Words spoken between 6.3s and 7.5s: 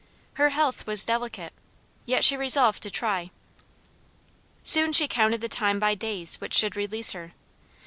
which should release her.